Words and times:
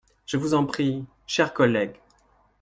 Je 0.25 0.37
vous 0.37 0.55
en 0.55 0.65
prie, 0.65 1.05
cher 1.27 1.53
collègue. 1.53 1.93